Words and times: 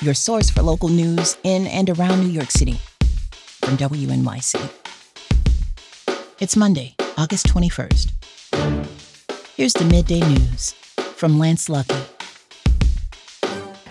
your 0.00 0.14
source 0.14 0.50
for 0.50 0.62
local 0.62 0.88
news 0.88 1.36
in 1.42 1.66
and 1.66 1.90
around 1.90 2.20
New 2.20 2.30
York 2.30 2.50
City 2.50 2.78
from 3.64 3.76
WNYC. 3.76 4.70
It's 6.40 6.56
Monday, 6.56 6.94
August 7.16 7.46
21st. 7.48 8.12
Here's 9.56 9.72
the 9.72 9.84
midday 9.86 10.20
news 10.20 10.72
from 11.16 11.38
Lance 11.38 11.68
Luckey. 11.68 12.15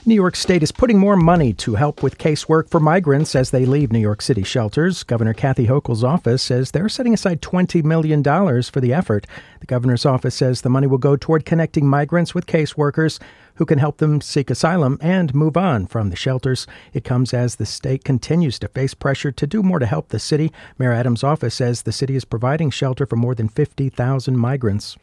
New 0.07 0.13
York 0.13 0.35
State 0.35 0.61
is 0.61 0.71
putting 0.71 0.99
more 0.99 1.15
money 1.15 1.51
to 1.51 1.73
help 1.73 2.03
with 2.03 2.19
casework 2.19 2.69
for 2.69 2.79
migrants 2.79 3.33
as 3.33 3.49
they 3.49 3.65
leave 3.65 3.91
New 3.91 3.97
York 3.97 4.21
City 4.21 4.43
shelters. 4.43 5.01
Governor 5.01 5.33
Kathy 5.33 5.65
Hochul's 5.65 6.03
office 6.03 6.43
says 6.43 6.69
they're 6.69 6.87
setting 6.89 7.15
aside 7.15 7.41
$20 7.41 7.83
million 7.83 8.23
for 8.23 8.79
the 8.79 8.93
effort. 8.93 9.25
The 9.61 9.65
governor's 9.65 10.05
office 10.05 10.35
says 10.35 10.61
the 10.61 10.69
money 10.69 10.85
will 10.85 10.99
go 10.99 11.15
toward 11.15 11.43
connecting 11.43 11.87
migrants 11.87 12.35
with 12.35 12.45
caseworkers 12.45 13.19
who 13.55 13.65
can 13.65 13.79
help 13.79 13.97
them 13.97 14.21
seek 14.21 14.51
asylum 14.51 14.99
and 15.01 15.33
move 15.33 15.57
on 15.57 15.87
from 15.87 16.11
the 16.11 16.15
shelters. 16.15 16.67
It 16.93 17.03
comes 17.03 17.33
as 17.33 17.55
the 17.55 17.65
state 17.65 18.03
continues 18.03 18.59
to 18.59 18.67
face 18.67 18.93
pressure 18.93 19.31
to 19.31 19.47
do 19.47 19.63
more 19.63 19.79
to 19.79 19.87
help 19.87 20.09
the 20.09 20.19
city. 20.19 20.51
Mayor 20.77 20.93
Adams' 20.93 21.23
office 21.23 21.55
says 21.55 21.81
the 21.81 21.91
city 21.91 22.15
is 22.15 22.25
providing 22.25 22.69
shelter 22.69 23.07
for 23.07 23.15
more 23.15 23.33
than 23.33 23.49
50,000 23.49 24.37
migrants. 24.37 24.97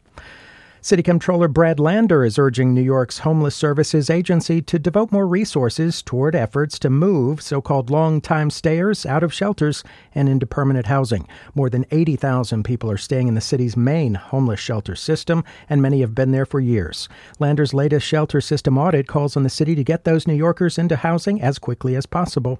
City 0.83 1.01
Comptroller 1.01 1.47
Brad 1.47 1.79
Lander 1.79 2.25
is 2.25 2.37
urging 2.37 2.73
New 2.73 2.81
York's 2.81 3.19
Homeless 3.19 3.55
Services 3.55 4.09
Agency 4.09 4.61
to 4.63 4.77
devote 4.77 5.13
more 5.13 5.25
resources 5.25 6.01
toward 6.01 6.35
efforts 6.35 6.77
to 6.79 6.89
move 6.89 7.41
so 7.41 7.61
called 7.61 7.89
long 7.89 8.19
time 8.19 8.49
stayers 8.49 9.05
out 9.05 9.23
of 9.23 9.33
shelters 9.33 9.81
and 10.13 10.27
into 10.27 10.45
permanent 10.45 10.87
housing. 10.87 11.25
More 11.55 11.69
than 11.69 11.85
80,000 11.91 12.63
people 12.63 12.91
are 12.91 12.97
staying 12.97 13.29
in 13.29 13.33
the 13.33 13.39
city's 13.39 13.77
main 13.77 14.15
homeless 14.15 14.59
shelter 14.59 14.93
system, 14.93 15.45
and 15.69 15.81
many 15.81 16.01
have 16.01 16.13
been 16.13 16.31
there 16.31 16.45
for 16.45 16.59
years. 16.59 17.07
Lander's 17.39 17.73
latest 17.73 18.05
shelter 18.05 18.41
system 18.41 18.77
audit 18.77 19.07
calls 19.07 19.37
on 19.37 19.43
the 19.43 19.49
city 19.49 19.75
to 19.75 19.85
get 19.85 20.03
those 20.03 20.27
New 20.27 20.35
Yorkers 20.35 20.77
into 20.77 20.97
housing 20.97 21.41
as 21.41 21.59
quickly 21.59 21.95
as 21.95 22.05
possible. 22.05 22.59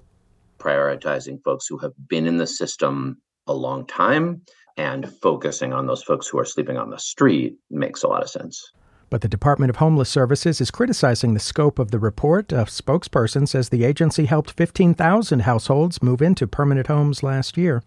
Prioritizing 0.58 1.44
folks 1.44 1.66
who 1.66 1.76
have 1.76 1.92
been 2.08 2.26
in 2.26 2.38
the 2.38 2.46
system 2.46 3.18
a 3.46 3.52
long 3.52 3.86
time 3.86 4.40
and 4.76 5.10
focusing 5.20 5.72
on 5.72 5.86
those 5.86 6.02
folks 6.02 6.28
who 6.28 6.38
are 6.38 6.44
sleeping 6.44 6.76
on 6.76 6.90
the 6.90 6.98
street 6.98 7.56
makes 7.70 8.02
a 8.02 8.08
lot 8.08 8.22
of 8.22 8.30
sense. 8.30 8.72
But 9.10 9.20
the 9.20 9.28
Department 9.28 9.70
of 9.70 9.76
Homeless 9.76 10.08
Services 10.08 10.60
is 10.60 10.70
criticizing 10.70 11.34
the 11.34 11.40
scope 11.40 11.78
of 11.78 11.90
the 11.90 11.98
report. 11.98 12.52
A 12.52 12.64
spokesperson 12.64 13.46
says 13.46 13.68
the 13.68 13.84
agency 13.84 14.26
helped 14.26 14.50
15,000 14.52 15.40
households 15.40 16.02
move 16.02 16.20
into 16.20 16.46
permanent 16.46 16.88
homes 16.88 17.22
last 17.22 17.56
year. 17.56 17.82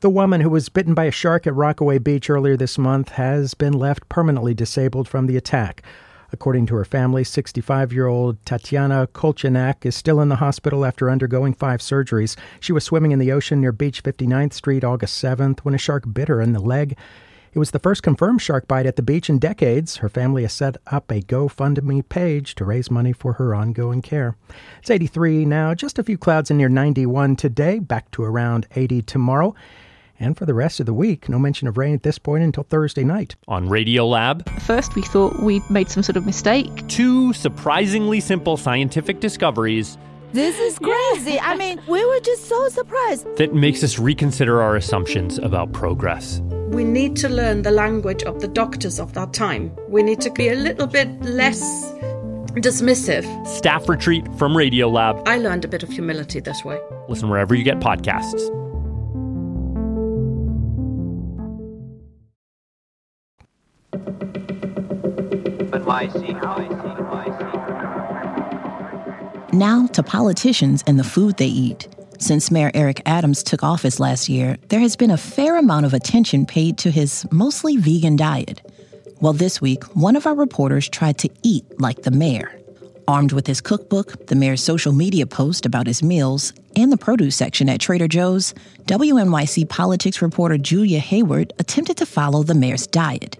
The 0.00 0.08
woman 0.08 0.40
who 0.40 0.50
was 0.50 0.68
bitten 0.68 0.94
by 0.94 1.04
a 1.04 1.10
shark 1.10 1.46
at 1.46 1.54
Rockaway 1.54 1.98
Beach 1.98 2.30
earlier 2.30 2.56
this 2.56 2.78
month 2.78 3.10
has 3.10 3.54
been 3.54 3.72
left 3.72 4.08
permanently 4.08 4.54
disabled 4.54 5.08
from 5.08 5.26
the 5.26 5.36
attack. 5.36 5.82
According 6.32 6.66
to 6.66 6.74
her 6.74 6.84
family, 6.84 7.24
65 7.24 7.92
year 7.92 8.06
old 8.06 8.44
Tatiana 8.44 9.08
Kolchenak 9.12 9.86
is 9.86 9.96
still 9.96 10.20
in 10.20 10.28
the 10.28 10.36
hospital 10.36 10.84
after 10.84 11.10
undergoing 11.10 11.54
five 11.54 11.80
surgeries. 11.80 12.36
She 12.60 12.72
was 12.72 12.84
swimming 12.84 13.12
in 13.12 13.18
the 13.18 13.32
ocean 13.32 13.60
near 13.60 13.72
Beach 13.72 14.02
59th 14.02 14.52
Street 14.52 14.84
August 14.84 15.22
7th 15.22 15.60
when 15.60 15.74
a 15.74 15.78
shark 15.78 16.04
bit 16.12 16.28
her 16.28 16.40
in 16.40 16.52
the 16.52 16.60
leg. 16.60 16.96
It 17.54 17.58
was 17.58 17.70
the 17.70 17.78
first 17.78 18.02
confirmed 18.02 18.42
shark 18.42 18.68
bite 18.68 18.84
at 18.84 18.96
the 18.96 19.02
beach 19.02 19.30
in 19.30 19.38
decades. 19.38 19.96
Her 19.96 20.10
family 20.10 20.42
has 20.42 20.52
set 20.52 20.76
up 20.88 21.10
a 21.10 21.22
GoFundMe 21.22 22.06
page 22.08 22.54
to 22.56 22.64
raise 22.64 22.90
money 22.90 23.14
for 23.14 23.32
her 23.34 23.54
ongoing 23.54 24.02
care. 24.02 24.36
It's 24.80 24.90
83 24.90 25.46
now, 25.46 25.74
just 25.74 25.98
a 25.98 26.04
few 26.04 26.18
clouds 26.18 26.50
and 26.50 26.58
near 26.58 26.68
91 26.68 27.36
today, 27.36 27.78
back 27.78 28.10
to 28.12 28.22
around 28.22 28.66
80 28.76 29.02
tomorrow. 29.02 29.54
And 30.20 30.36
for 30.36 30.46
the 30.46 30.54
rest 30.54 30.80
of 30.80 30.86
the 30.86 30.94
week, 30.94 31.28
no 31.28 31.38
mention 31.38 31.68
of 31.68 31.78
rain 31.78 31.94
at 31.94 32.02
this 32.02 32.18
point 32.18 32.42
until 32.42 32.64
Thursday 32.64 33.04
night. 33.04 33.36
On 33.46 33.68
Radiolab, 33.68 34.48
First, 34.62 34.94
we 34.96 35.02
thought 35.02 35.40
we'd 35.40 35.68
made 35.70 35.88
some 35.90 36.02
sort 36.02 36.16
of 36.16 36.26
mistake. 36.26 36.86
two 36.88 37.32
surprisingly 37.32 38.20
simple 38.20 38.56
scientific 38.56 39.20
discoveries 39.20 39.96
This 40.32 40.58
is 40.58 40.78
crazy. 40.78 41.38
I 41.40 41.56
mean, 41.56 41.80
we 41.88 42.04
were 42.04 42.20
just 42.20 42.48
so 42.48 42.68
surprised. 42.68 43.36
that 43.36 43.54
makes 43.54 43.82
us 43.84 43.98
reconsider 43.98 44.60
our 44.60 44.76
assumptions 44.76 45.38
about 45.38 45.72
progress. 45.72 46.40
We 46.70 46.84
need 46.84 47.16
to 47.16 47.28
learn 47.28 47.62
the 47.62 47.70
language 47.70 48.24
of 48.24 48.40
the 48.40 48.48
doctors 48.48 48.98
of 49.00 49.12
that 49.14 49.32
time. 49.32 49.72
We 49.88 50.02
need 50.02 50.20
to 50.22 50.30
be 50.30 50.48
a 50.48 50.54
little 50.54 50.86
bit 50.86 51.08
less 51.22 51.60
dismissive. 52.56 53.24
Staff 53.46 53.88
retreat 53.88 54.26
from 54.36 54.52
Radiolab. 54.52 55.26
I 55.28 55.38
learned 55.38 55.64
a 55.64 55.68
bit 55.68 55.82
of 55.82 55.88
humility 55.90 56.40
this 56.40 56.64
way. 56.64 56.78
Listen 57.08 57.28
wherever 57.30 57.54
you 57.54 57.62
get 57.64 57.78
podcasts. 57.80 58.50
Now 69.54 69.86
to 69.86 70.02
politicians 70.02 70.84
and 70.86 70.98
the 70.98 71.04
food 71.04 71.38
they 71.38 71.46
eat. 71.46 71.88
Since 72.18 72.50
Mayor 72.50 72.70
Eric 72.74 73.00
Adams 73.06 73.42
took 73.42 73.62
office 73.62 73.98
last 73.98 74.28
year, 74.28 74.58
there 74.68 74.80
has 74.80 74.96
been 74.96 75.10
a 75.10 75.16
fair 75.16 75.58
amount 75.58 75.86
of 75.86 75.94
attention 75.94 76.44
paid 76.44 76.76
to 76.78 76.90
his 76.90 77.26
mostly 77.30 77.78
vegan 77.78 78.16
diet. 78.16 78.60
Well, 79.22 79.32
this 79.32 79.62
week, 79.62 79.82
one 79.96 80.14
of 80.14 80.26
our 80.26 80.34
reporters 80.34 80.90
tried 80.90 81.16
to 81.18 81.30
eat 81.42 81.64
like 81.80 82.02
the 82.02 82.10
mayor. 82.10 82.60
Armed 83.06 83.32
with 83.32 83.46
his 83.46 83.62
cookbook, 83.62 84.26
the 84.26 84.34
mayor's 84.34 84.62
social 84.62 84.92
media 84.92 85.26
post 85.26 85.64
about 85.64 85.86
his 85.86 86.02
meals, 86.02 86.52
and 86.76 86.92
the 86.92 86.98
produce 86.98 87.36
section 87.36 87.70
at 87.70 87.80
Trader 87.80 88.08
Joe's, 88.08 88.52
WNYC 88.84 89.66
politics 89.70 90.20
reporter 90.20 90.58
Giulia 90.58 91.00
Heyward 91.00 91.52
attempted 91.58 91.96
to 91.96 92.04
follow 92.04 92.42
the 92.42 92.54
mayor's 92.54 92.86
diet. 92.86 93.38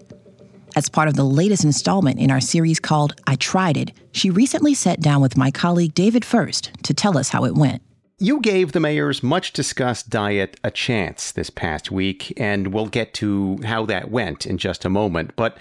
As 0.75 0.87
part 0.89 1.07
of 1.07 1.15
the 1.15 1.23
latest 1.23 1.63
installment 1.63 2.19
in 2.19 2.31
our 2.31 2.39
series 2.39 2.79
called 2.79 3.15
I 3.25 3.35
Tried 3.35 3.75
It, 3.75 3.91
she 4.11 4.29
recently 4.29 4.73
sat 4.73 4.99
down 4.99 5.21
with 5.21 5.37
my 5.37 5.51
colleague 5.51 5.93
David 5.93 6.23
Furst 6.23 6.71
to 6.83 6.93
tell 6.93 7.17
us 7.17 7.29
how 7.29 7.45
it 7.45 7.55
went. 7.55 7.81
You 8.19 8.41
gave 8.41 8.73
the 8.73 8.79
mayor's 8.79 9.23
much 9.23 9.53
discussed 9.53 10.09
diet 10.09 10.59
a 10.63 10.69
chance 10.69 11.31
this 11.31 11.49
past 11.49 11.89
week, 11.89 12.33
and 12.37 12.73
we'll 12.73 12.87
get 12.87 13.13
to 13.15 13.59
how 13.63 13.85
that 13.85 14.11
went 14.11 14.45
in 14.45 14.57
just 14.57 14.83
a 14.83 14.89
moment. 14.89 15.31
But 15.35 15.57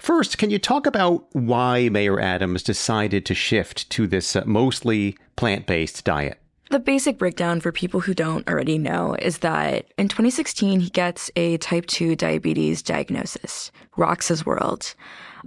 first, 0.00 0.36
can 0.36 0.50
you 0.50 0.58
talk 0.58 0.86
about 0.86 1.24
why 1.32 1.88
Mayor 1.88 2.20
Adams 2.20 2.62
decided 2.62 3.24
to 3.26 3.34
shift 3.34 3.88
to 3.90 4.06
this 4.06 4.36
uh, 4.36 4.44
mostly 4.44 5.16
plant 5.34 5.66
based 5.66 6.04
diet? 6.04 6.38
The 6.70 6.80
basic 6.80 7.18
breakdown 7.18 7.60
for 7.60 7.72
people 7.72 8.00
who 8.00 8.14
don't 8.14 8.48
already 8.48 8.78
know 8.78 9.14
is 9.20 9.38
that 9.38 9.92
in 9.98 10.08
2016, 10.08 10.80
he 10.80 10.90
gets 10.90 11.30
a 11.36 11.58
type 11.58 11.86
2 11.86 12.16
diabetes 12.16 12.82
diagnosis, 12.82 13.70
rocks 13.96 14.28
his 14.28 14.46
world. 14.46 14.94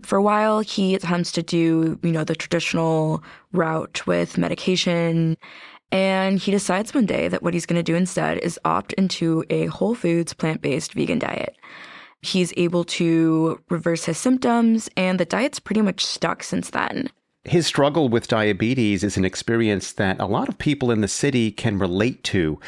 For 0.04 0.18
a 0.18 0.22
while, 0.22 0.60
he 0.60 0.94
attempts 0.94 1.32
to 1.34 1.42
do, 1.42 2.00
you 2.04 2.12
know, 2.12 2.24
the 2.24 2.36
traditional 2.36 3.24
route 3.52 4.06
with 4.06 4.38
medication. 4.38 5.38
And 5.92 6.38
he 6.38 6.52
decides 6.52 6.94
one 6.94 7.08
day 7.08 7.28
that 7.30 7.42
what 7.42 7.54
he's 7.54 7.66
going 7.66 7.80
to 7.80 7.84
do 7.84 7.96
instead 7.96 8.38
is 8.40 8.60
opt 8.64 8.94
into 8.94 9.44
a 9.50 9.66
whole 9.68 9.96
foods, 9.96 10.34
plant 10.34 10.62
based 10.62 10.94
vegan 10.94 11.20
diet. 11.20 11.56
He's 12.22 12.54
able 12.58 12.84
to 12.84 13.60
reverse 13.70 14.06
his 14.06 14.18
symptoms, 14.18 14.90
and 14.96 15.20
the 15.20 15.26
diet's 15.26 15.60
pretty 15.60 15.82
much 15.82 16.06
stuck 16.06 16.44
since 16.44 16.70
then. 16.70 17.10
His 17.48 17.66
struggle 17.66 18.10
with 18.10 18.28
diabetes 18.28 19.06
is 19.06 19.16
an 19.16 19.24
experience 19.24 19.94
that 19.94 20.20
a 20.20 20.26
lot 20.26 20.50
of 20.50 20.58
people 20.58 20.92
in 20.92 21.00
the 21.00 21.08
city 21.08 21.50
can 21.50 21.80
relate 21.80 22.22
to. 22.26 22.60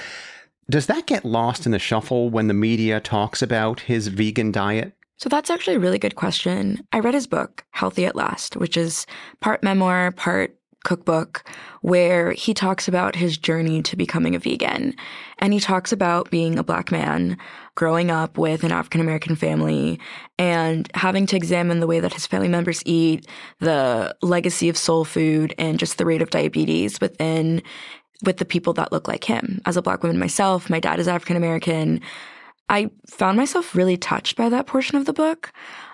Does 0.69 0.87
that 0.87 1.05
get 1.05 1.25
lost 1.25 1.65
in 1.65 1.73
the 1.73 1.79
shuffle 1.79 2.29
when 2.29 2.47
the 2.47 2.53
media 2.53 3.01
talks 3.01 3.41
about 3.41 3.81
his 3.81 4.07
vegan 4.07 4.53
diet? 4.53 4.93
So 5.17 5.27
that's 5.27 5.49
actually 5.49 5.75
a 5.75 5.79
really 5.79 5.99
good 5.99 6.15
question. 6.15 6.81
I 6.93 6.99
read 6.99 7.13
his 7.13 7.27
book, 7.27 7.65
Healthy 7.71 8.05
at 8.05 8.15
Last, 8.15 8.55
which 8.55 8.77
is 8.77 9.05
part 9.41 9.63
memoir, 9.63 10.11
part 10.11 10.55
cookbook 10.83 11.43
where 11.81 12.31
he 12.31 12.53
talks 12.53 12.87
about 12.87 13.15
his 13.15 13.37
journey 13.37 13.81
to 13.83 13.95
becoming 13.95 14.35
a 14.35 14.39
vegan. 14.39 14.95
And 15.39 15.53
he 15.53 15.59
talks 15.59 15.91
about 15.91 16.29
being 16.29 16.57
a 16.57 16.63
black 16.63 16.91
man, 16.91 17.37
growing 17.75 18.11
up 18.11 18.37
with 18.37 18.63
an 18.63 18.71
African 18.71 19.01
American 19.01 19.35
family, 19.35 19.99
and 20.37 20.89
having 20.93 21.25
to 21.27 21.35
examine 21.35 21.79
the 21.79 21.87
way 21.87 21.99
that 21.99 22.13
his 22.13 22.27
family 22.27 22.49
members 22.49 22.83
eat, 22.85 23.27
the 23.59 24.15
legacy 24.21 24.69
of 24.69 24.77
soul 24.77 25.05
food, 25.05 25.53
and 25.57 25.79
just 25.79 25.97
the 25.97 26.05
rate 26.05 26.21
of 26.21 26.29
diabetes 26.29 26.99
within 26.99 27.61
with 28.25 28.37
the 28.37 28.45
people 28.45 28.73
that 28.73 28.91
look 28.91 29.07
like 29.07 29.23
him. 29.23 29.61
As 29.65 29.77
a 29.77 29.81
black 29.81 30.03
woman 30.03 30.19
myself, 30.19 30.69
my 30.69 30.79
dad 30.79 30.99
is 30.99 31.07
African 31.07 31.37
American. 31.37 32.01
I 32.69 32.91
found 33.07 33.37
myself 33.37 33.75
really 33.75 33.97
touched 33.97 34.35
by 34.35 34.47
that 34.49 34.67
portion 34.67 34.97
of 34.97 35.05
the 35.05 35.13
book. 35.13 35.51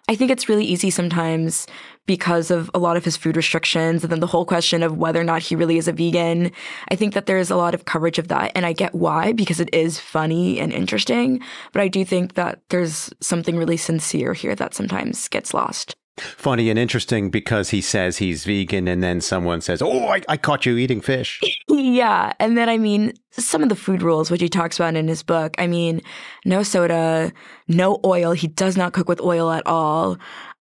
I 0.07 0.15
think 0.15 0.29
it's 0.29 0.49
really 0.49 0.65
easy 0.65 0.91
sometimes 0.91 1.65
because 2.05 2.51
of 2.51 2.69
a 2.75 2.79
lot 2.79 2.97
of 2.97 3.03
his 3.03 3.17
food 3.17 3.35
restrictions 3.35 4.03
and 4.03 4.11
then 4.11 4.19
the 4.19 4.27
whole 4.27 4.45
question 4.45 4.83
of 4.83 4.97
whether 4.97 5.19
or 5.19 5.23
not 5.23 5.41
he 5.41 5.55
really 5.55 5.77
is 5.77 5.87
a 5.87 5.93
vegan. 5.93 6.51
I 6.91 6.95
think 6.95 7.15
that 7.15 7.25
there's 7.25 7.49
a 7.49 7.55
lot 7.55 7.73
of 7.73 7.85
coverage 7.85 8.19
of 8.19 8.27
that 8.27 8.51
and 8.53 8.65
I 8.65 8.73
get 8.73 8.93
why 8.93 9.31
because 9.31 9.59
it 9.59 9.73
is 9.73 9.99
funny 9.99 10.59
and 10.59 10.71
interesting, 10.71 11.41
but 11.71 11.81
I 11.81 11.87
do 11.87 12.05
think 12.05 12.35
that 12.35 12.59
there's 12.69 13.11
something 13.19 13.57
really 13.57 13.77
sincere 13.77 14.33
here 14.33 14.53
that 14.53 14.75
sometimes 14.75 15.27
gets 15.29 15.53
lost. 15.53 15.95
Funny 16.17 16.69
and 16.69 16.79
interesting 16.79 17.29
because 17.29 17.71
he 17.71 17.81
says 17.81 18.17
he's 18.17 18.45
vegan 18.45 18.87
and 18.87 19.03
then 19.03 19.19
someone 19.19 19.59
says, 19.59 19.81
Oh, 19.81 20.07
I, 20.07 20.21
I 20.29 20.37
caught 20.37 20.65
you 20.65 20.77
eating 20.77 21.01
fish. 21.01 21.41
yeah. 21.67 22.31
And 22.39 22.57
then, 22.57 22.69
I 22.69 22.77
mean, 22.77 23.13
some 23.31 23.61
of 23.61 23.67
the 23.69 23.75
food 23.75 24.01
rules, 24.01 24.31
which 24.31 24.41
he 24.41 24.47
talks 24.47 24.79
about 24.79 24.95
in 24.95 25.09
his 25.09 25.23
book, 25.23 25.55
I 25.57 25.67
mean, 25.67 26.01
no 26.45 26.63
soda, 26.63 27.33
no 27.67 27.99
oil. 28.05 28.31
He 28.31 28.47
does 28.47 28.77
not 28.77 28.93
cook 28.93 29.09
with 29.09 29.19
oil 29.19 29.51
at 29.51 29.67
all. 29.67 30.17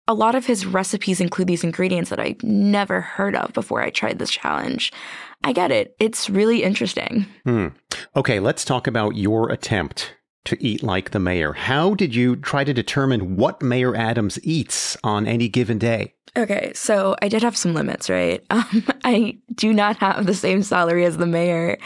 A 0.07 0.13
lot 0.13 0.35
of 0.35 0.45
his 0.45 0.65
recipes 0.65 1.21
include 1.21 1.47
these 1.47 1.63
ingredients 1.63 2.09
that 2.09 2.19
I 2.19 2.35
never 2.43 3.01
heard 3.01 3.35
of 3.35 3.53
before 3.53 3.81
I 3.81 3.89
tried 3.89 4.19
this 4.19 4.31
challenge. 4.31 4.91
I 5.43 5.53
get 5.53 5.71
it. 5.71 5.95
It's 5.99 6.29
really 6.29 6.63
interesting. 6.63 7.27
Hmm. 7.45 7.67
Okay, 8.15 8.39
let's 8.39 8.65
talk 8.65 8.87
about 8.87 9.15
your 9.15 9.49
attempt 9.51 10.15
to 10.45 10.63
eat 10.63 10.83
like 10.83 11.11
the 11.11 11.19
mayor. 11.19 11.53
How 11.53 11.93
did 11.95 12.15
you 12.15 12.35
try 12.37 12.63
to 12.63 12.73
determine 12.73 13.35
what 13.35 13.61
Mayor 13.61 13.95
Adams 13.95 14.39
eats 14.43 14.97
on 15.03 15.27
any 15.27 15.47
given 15.47 15.77
day? 15.77 16.13
Okay, 16.37 16.73
so 16.75 17.15
I 17.21 17.29
did 17.29 17.43
have 17.43 17.55
some 17.55 17.73
limits, 17.73 18.09
right? 18.09 18.43
Um, 18.51 18.83
I 19.03 19.37
do 19.53 19.73
not 19.73 19.97
have 19.97 20.25
the 20.25 20.33
same 20.33 20.63
salary 20.63 21.05
as 21.05 21.17
the 21.17 21.25
mayor. 21.25 21.77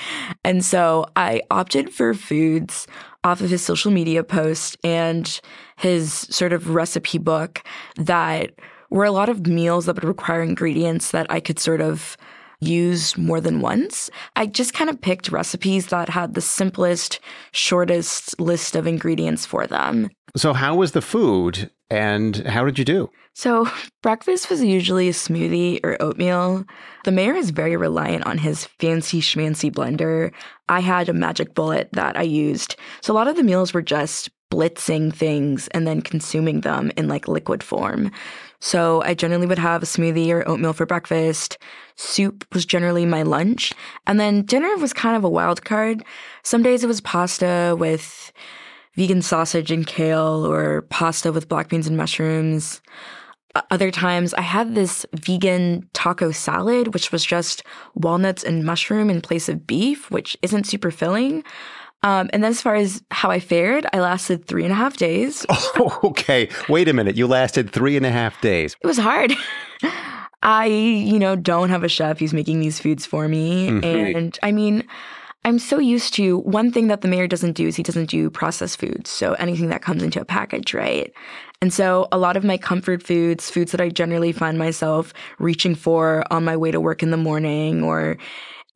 And 0.44 0.64
so 0.64 1.06
I 1.16 1.42
opted 1.52 1.94
for 1.94 2.14
foods 2.14 2.88
off 3.24 3.42
of 3.42 3.50
his 3.50 3.64
social 3.64 3.92
media 3.92 4.24
post 4.24 4.78
and 4.84 5.40
his 5.78 6.14
sort 6.14 6.54
of 6.54 6.70
recipe 6.70 7.18
book 7.18 7.64
that 7.98 8.54
were 8.90 9.06
a 9.06 9.12
lot 9.12 9.30
of 9.30 9.48
meals 9.48 9.86
that 9.86 9.96
would 9.96 10.04
require 10.04 10.42
ingredients 10.42 11.12
that 11.12 11.28
I 11.30 11.40
could 11.40 11.60
sort 11.60 11.82
of 11.82 12.18
use 12.62 13.18
more 13.18 13.42
than 13.42 13.62
once. 13.62 14.10
I 14.36 14.46
just 14.46 14.74
kind 14.74 14.90
of 14.90 15.02
picked 15.02 15.32
recipes 15.32 15.88
that 15.88 16.10
had 16.10 16.34
the 16.34 16.42
simplest, 16.42 17.20
shortest 17.52 18.40
list 18.40 18.76
of 18.76 18.88
ingredients 18.88 19.46
for 19.46 19.66
them. 19.68 20.10
So, 20.36 20.54
how 20.54 20.76
was 20.76 20.92
the 20.92 21.02
food 21.02 21.72
and 21.90 22.38
how 22.48 22.66
did 22.66 22.78
you 22.78 22.86
do? 22.86 23.10
So, 23.34 23.70
breakfast 24.04 24.50
was 24.50 24.64
usually 24.64 25.08
a 25.10 25.14
smoothie 25.14 25.80
or 25.84 26.02
oatmeal. 26.02 26.66
The 27.06 27.12
mayor 27.12 27.36
is 27.36 27.52
very 27.52 27.78
reliant 27.78 28.26
on 28.26 28.38
his 28.38 28.66
fancy 28.66 29.22
schmancy 29.22 29.72
blender. 29.72 30.32
I 30.68 30.82
had 30.82 31.10
a 31.10 31.14
magic 31.14 31.56
bullet 31.56 31.90
that 31.94 32.18
I 32.18 32.24
used. 32.24 32.76
So, 33.02 33.14
a 33.14 33.16
lot 33.16 33.28
of 33.28 33.38
the 33.38 33.44
meals 33.44 33.74
were 33.74 33.82
just 33.82 34.30
blitzing 34.52 35.14
things 35.14 35.68
and 35.70 35.88
then 35.88 36.02
consuming 36.02 36.62
them 36.62 36.92
in 36.98 37.08
like 37.08 37.28
liquid 37.28 37.64
form. 37.64 38.12
So 38.60 39.02
I 39.04 39.14
generally 39.14 39.48
would 39.48 39.60
have 39.60 39.84
a 39.84 39.86
smoothie 39.86 40.30
or 40.32 40.48
oatmeal 40.48 40.74
for 40.74 40.86
breakfast. 40.86 41.58
Soup 41.96 42.46
was 42.54 42.66
generally 42.66 43.06
my 43.06 43.24
lunch. 43.24 43.74
And 44.06 44.20
then 44.20 44.44
dinner 44.44 44.76
was 44.78 44.94
kind 44.94 45.16
of 45.16 45.24
a 45.24 45.30
wild 45.30 45.64
card. 45.64 46.04
Some 46.44 46.62
days 46.62 46.84
it 46.84 46.88
was 46.88 47.02
pasta 47.02 47.76
with 47.80 48.32
vegan 48.96 49.22
sausage 49.22 49.72
and 49.72 49.88
kale 49.88 50.46
or 50.46 50.82
pasta 50.84 51.32
with 51.32 51.48
black 51.48 51.70
beans 51.70 51.88
and 51.88 51.96
mushrooms. 51.96 52.82
Other 53.72 53.92
times 53.92 54.34
I 54.34 54.42
had 54.42 54.76
this 54.76 55.06
vegan 55.14 55.90
taco 55.94 56.32
salad, 56.32 56.94
which 56.94 57.12
was 57.12 57.26
just 57.26 57.64
walnuts 57.96 58.44
and 58.44 58.64
mushroom 58.64 59.10
in 59.10 59.22
place 59.22 59.50
of 59.50 59.66
beef, 59.66 60.10
which 60.12 60.38
isn't 60.42 60.68
super 60.68 60.92
filling. 60.92 61.44
Um, 62.02 62.30
and 62.32 62.44
then 62.44 62.52
as 62.52 62.62
far 62.62 62.76
as 62.76 63.04
how 63.12 63.30
I 63.30 63.40
fared, 63.40 63.86
I 63.92 64.00
lasted 64.00 64.46
three 64.46 64.64
and 64.64 64.72
a 64.72 64.76
half 64.76 64.98
days. 64.98 65.46
Oh, 65.82 65.98
okay. 66.04 66.50
Wait 66.68 66.90
a 66.90 66.94
minute. 66.94 67.16
You 67.16 67.26
lasted 67.26 67.72
three 67.72 67.96
and 67.96 68.06
a 68.06 68.12
half 68.12 68.40
days. 68.42 68.76
It 68.82 68.88
was 68.88 68.98
hard. 68.98 69.34
I, 70.44 70.66
you 70.66 71.20
know, 71.20 71.38
don't 71.38 71.70
have 71.70 71.84
a 71.84 71.90
chef 71.90 72.20
who's 72.20 72.34
making 72.34 72.60
these 72.60 72.80
foods 72.80 73.06
for 73.06 73.28
me. 73.30 73.70
Mm-hmm. 73.70 74.18
And 74.18 74.40
I 74.44 74.52
mean, 74.52 74.86
I'm 75.46 75.58
so 75.58 75.80
used 75.80 76.14
to 76.16 76.40
one 76.40 76.72
thing 76.72 76.88
that 76.88 77.02
the 77.02 77.08
mayor 77.08 77.28
doesn't 77.28 77.54
do 77.54 77.68
is 77.68 77.76
he 77.76 77.84
doesn't 77.84 78.10
do 78.10 78.30
processed 78.30 78.80
foods. 78.80 79.10
So 79.10 79.34
anything 79.34 79.70
that 79.70 79.82
comes 79.82 80.04
into 80.04 80.20
a 80.20 80.26
package, 80.26 80.74
right? 80.74 81.14
And 81.62 81.74
so 81.74 82.08
a 82.12 82.18
lot 82.18 82.38
of 82.38 82.44
my 82.46 82.58
comfort 82.58 83.04
foods, 83.04 83.50
foods 83.50 83.72
that 83.74 83.82
I 83.82 83.90
generally 83.90 84.32
find 84.32 84.58
myself 84.58 85.14
reaching 85.40 85.76
for 85.76 86.24
on 86.32 86.46
my 86.46 86.56
way 86.56 86.72
to 86.72 86.80
work 86.80 87.04
in 87.04 87.12
the 87.12 87.18
morning 87.18 87.84
or 87.84 88.18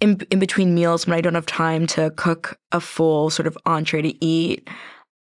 in, 0.02 0.20
in 0.32 0.40
between 0.40 0.76
meals 0.76 1.08
when 1.08 1.16
I 1.18 1.22
don't 1.22 1.36
have 1.36 1.46
time 1.46 1.88
to 1.88 2.12
cook 2.12 2.60
a 2.74 2.82
full 2.82 3.30
sort 3.30 3.48
of 3.48 3.58
entree 3.66 4.02
to 4.02 4.26
eat, 4.26 4.70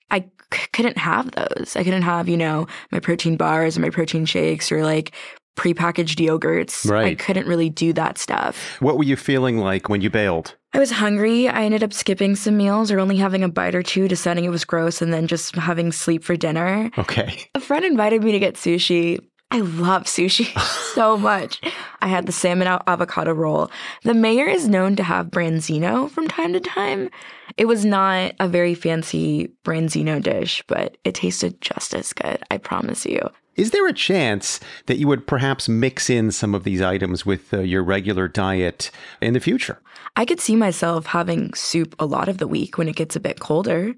I 0.09 0.21
c- 0.51 0.67
couldn't 0.73 0.97
have 0.97 1.29
those. 1.31 1.75
I 1.75 1.83
couldn't 1.83 2.01
have, 2.01 2.27
you 2.27 2.37
know, 2.37 2.65
my 2.91 2.99
protein 2.99 3.37
bars 3.37 3.77
or 3.77 3.81
my 3.81 3.91
protein 3.91 4.25
shakes 4.25 4.71
or 4.71 4.83
like 4.83 5.11
prepackaged 5.55 6.25
yogurts. 6.25 6.89
Right. 6.89 7.07
I 7.07 7.15
couldn't 7.15 7.47
really 7.47 7.69
do 7.69 7.93
that 7.93 8.17
stuff. 8.17 8.77
What 8.79 8.97
were 8.97 9.03
you 9.03 9.15
feeling 9.15 9.57
like 9.57 9.89
when 9.89 10.01
you 10.01 10.09
bailed? 10.09 10.55
I 10.73 10.79
was 10.79 10.91
hungry. 10.91 11.49
I 11.49 11.63
ended 11.65 11.83
up 11.83 11.91
skipping 11.91 12.35
some 12.35 12.55
meals 12.55 12.91
or 12.91 12.99
only 12.99 13.17
having 13.17 13.43
a 13.43 13.49
bite 13.49 13.75
or 13.75 13.83
two, 13.83 14.07
deciding 14.07 14.45
it 14.45 14.49
was 14.49 14.63
gross, 14.63 15.01
and 15.01 15.11
then 15.13 15.27
just 15.27 15.55
having 15.55 15.91
sleep 15.91 16.23
for 16.23 16.37
dinner. 16.37 16.89
Okay. 16.97 17.45
A 17.55 17.59
friend 17.59 17.83
invited 17.83 18.23
me 18.23 18.31
to 18.31 18.39
get 18.39 18.55
sushi. 18.55 19.19
I 19.51 19.59
love 19.59 20.03
sushi 20.03 20.57
so 20.95 21.17
much. 21.17 21.59
I 22.01 22.07
had 22.07 22.25
the 22.25 22.31
salmon 22.31 22.69
avocado 22.87 23.33
roll. 23.33 23.69
The 24.03 24.13
mayor 24.13 24.47
is 24.47 24.69
known 24.69 24.95
to 24.95 25.03
have 25.03 25.27
branzino 25.27 26.09
from 26.09 26.29
time 26.29 26.53
to 26.53 26.61
time. 26.61 27.09
It 27.57 27.65
was 27.65 27.83
not 27.83 28.31
a 28.39 28.47
very 28.47 28.73
fancy 28.73 29.51
branzino 29.65 30.23
dish, 30.23 30.63
but 30.67 30.95
it 31.03 31.15
tasted 31.15 31.59
just 31.59 31.93
as 31.93 32.13
good, 32.13 32.41
I 32.49 32.57
promise 32.59 33.05
you. 33.05 33.29
Is 33.55 33.71
there 33.71 33.87
a 33.87 33.93
chance 33.93 34.59
that 34.85 34.97
you 34.97 35.07
would 35.07 35.27
perhaps 35.27 35.67
mix 35.67 36.09
in 36.09 36.31
some 36.31 36.55
of 36.55 36.63
these 36.63 36.81
items 36.81 37.25
with 37.25 37.53
uh, 37.53 37.59
your 37.59 37.83
regular 37.83 38.27
diet 38.27 38.91
in 39.21 39.33
the 39.33 39.39
future? 39.39 39.79
I 40.15 40.25
could 40.25 40.39
see 40.39 40.55
myself 40.55 41.05
having 41.05 41.53
soup 41.53 41.95
a 41.99 42.05
lot 42.05 42.29
of 42.29 42.37
the 42.37 42.47
week 42.47 42.77
when 42.77 42.87
it 42.87 42.95
gets 42.95 43.15
a 43.15 43.19
bit 43.19 43.39
colder. 43.39 43.93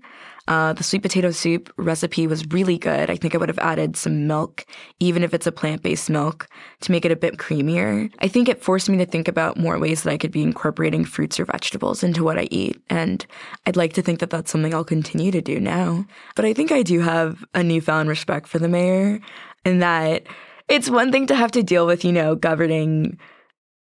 Uh, 0.46 0.74
the 0.74 0.84
sweet 0.84 1.02
potato 1.02 1.32
soup 1.32 1.72
recipe 1.78 2.28
was 2.28 2.46
really 2.48 2.78
good. 2.78 3.10
I 3.10 3.16
think 3.16 3.34
I 3.34 3.38
would 3.38 3.48
have 3.48 3.60
added 3.60 3.96
some 3.96 4.28
milk, 4.28 4.66
even 5.00 5.24
if 5.24 5.34
it's 5.34 5.48
a 5.48 5.54
plant 5.54 5.82
based 5.82 6.10
milk, 6.10 6.48
to 6.82 6.92
make 6.92 7.06
it 7.06 7.14
a 7.14 7.16
bit 7.16 7.38
creamier. 7.38 8.12
I 8.20 8.28
think 8.28 8.50
it 8.50 8.62
forced 8.62 8.90
me 8.90 8.98
to 8.98 9.06
think 9.06 9.30
about 9.30 9.58
more 9.58 9.80
ways 9.80 10.04
that 10.04 10.12
I 10.12 10.18
could 10.18 10.32
be 10.32 10.44
incorporating 10.44 11.06
fruits 11.06 11.40
or 11.40 11.46
vegetables 11.46 12.04
into 12.04 12.26
what 12.26 12.38
I 12.38 12.50
eat. 12.52 12.82
And 12.90 13.26
I'd 13.66 13.78
like 13.78 13.94
to 13.94 14.02
think 14.02 14.20
that 14.20 14.32
that's 14.32 14.52
something 14.52 14.74
I'll 14.74 14.84
continue 14.84 15.32
to 15.32 15.42
do 15.42 15.62
now. 15.62 16.06
But 16.36 16.44
I 16.44 16.54
think 16.54 16.74
I 16.74 16.84
do 16.84 17.00
have 17.00 17.46
a 17.54 17.64
newfound 17.64 18.10
respect 18.10 18.48
for 18.48 18.60
the 18.60 18.68
mayor 18.68 19.22
and 19.64 19.82
that 19.82 20.24
it's 20.68 20.90
one 20.90 21.12
thing 21.12 21.28
to 21.28 21.36
have 21.36 21.52
to 21.52 21.64
deal 21.64 21.86
with, 21.86 22.04
you 22.04 22.12
know, 22.12 22.36
governing 22.36 23.18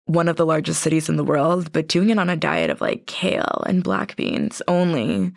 one 0.05 0.27
of 0.27 0.35
the 0.35 0.45
largest 0.45 0.81
cities 0.81 1.09
in 1.09 1.15
the 1.15 1.23
world, 1.23 1.71
but 1.71 1.87
doing 1.87 2.09
it 2.09 2.19
on 2.19 2.29
a 2.29 2.35
diet 2.35 2.69
of 2.69 2.81
like 2.81 3.05
kale 3.05 3.63
and 3.65 3.83
black 3.83 4.15
beans 4.15 4.61
only 4.67 5.31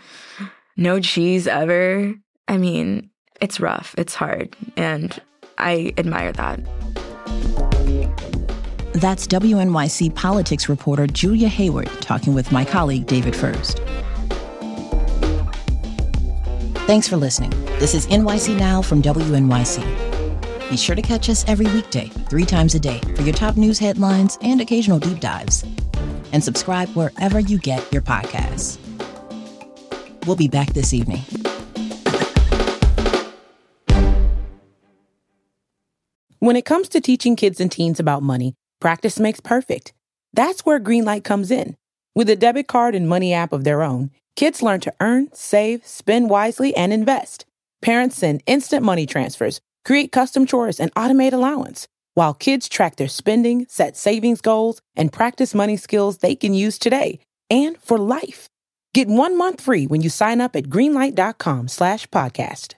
no 0.76 1.00
cheese 1.00 1.46
ever. 1.46 2.14
I 2.48 2.56
mean, 2.56 3.10
it's 3.40 3.60
rough, 3.60 3.94
it's 3.98 4.14
hard, 4.14 4.56
and 4.76 5.20
I 5.58 5.92
admire 5.98 6.32
that. 6.32 6.60
That's 8.94 9.26
WNYC 9.26 10.14
politics 10.14 10.68
reporter 10.68 11.06
Giulia 11.06 11.48
Heyward 11.48 12.00
talking 12.00 12.32
with 12.32 12.52
my 12.52 12.64
colleague 12.64 13.06
David 13.06 13.34
Furst. 13.34 13.80
Thanks 16.86 17.08
for 17.08 17.16
listening. 17.16 17.50
This 17.78 17.94
is 17.94 18.06
NYC 18.06 18.56
Now 18.56 18.82
from 18.82 19.02
WNYC. 19.02 20.13
Be 20.74 20.78
sure 20.78 20.96
to 20.96 21.02
catch 21.02 21.30
us 21.30 21.44
every 21.46 21.66
weekday, 21.66 22.08
three 22.28 22.44
times 22.44 22.74
a 22.74 22.80
day, 22.80 22.98
for 23.14 23.22
your 23.22 23.32
top 23.32 23.56
news 23.56 23.78
headlines 23.78 24.38
and 24.42 24.60
occasional 24.60 24.98
deep 24.98 25.20
dives. 25.20 25.64
And 26.32 26.42
subscribe 26.42 26.88
wherever 26.96 27.38
you 27.38 27.58
get 27.58 27.92
your 27.92 28.02
podcasts. 28.02 28.76
We'll 30.26 30.34
be 30.34 30.48
back 30.48 30.72
this 30.72 30.92
evening. 30.92 31.20
When 36.40 36.56
it 36.56 36.64
comes 36.64 36.88
to 36.88 37.00
teaching 37.00 37.36
kids 37.36 37.60
and 37.60 37.70
teens 37.70 38.00
about 38.00 38.24
money, 38.24 38.56
practice 38.80 39.20
makes 39.20 39.38
perfect. 39.38 39.92
That's 40.32 40.66
where 40.66 40.80
Greenlight 40.80 41.22
comes 41.22 41.52
in. 41.52 41.76
With 42.16 42.28
a 42.28 42.34
debit 42.34 42.66
card 42.66 42.96
and 42.96 43.08
money 43.08 43.32
app 43.32 43.52
of 43.52 43.62
their 43.62 43.84
own, 43.84 44.10
kids 44.34 44.60
learn 44.60 44.80
to 44.80 44.94
earn, 44.98 45.28
save, 45.34 45.86
spend 45.86 46.30
wisely, 46.30 46.74
and 46.74 46.92
invest. 46.92 47.46
Parents 47.80 48.16
send 48.16 48.42
instant 48.46 48.82
money 48.84 49.06
transfers, 49.06 49.60
create 49.84 50.12
custom 50.12 50.46
chores, 50.46 50.80
and 50.80 50.94
automate 50.94 51.32
allowance. 51.32 51.86
while 52.14 52.32
kids 52.34 52.68
track 52.68 52.96
their 52.96 53.08
spending, 53.08 53.66
set 53.68 53.96
savings 53.96 54.40
goals, 54.40 54.80
and 54.96 55.12
practice 55.12 55.54
money 55.54 55.76
skills 55.76 56.18
they 56.18 56.34
can 56.36 56.54
use 56.54 56.78
today 56.78 57.18
and 57.50 57.76
for 57.78 57.98
life. 57.98 58.48
Get 58.94 59.08
one 59.08 59.36
month 59.36 59.60
free 59.60 59.86
when 59.86 60.00
you 60.00 60.10
sign 60.10 60.40
up 60.40 60.54
at 60.56 60.64
greenlight.com 60.64 61.68
slash 61.68 62.06
podcast. 62.08 62.74